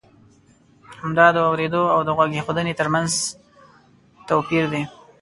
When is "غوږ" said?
2.17-2.31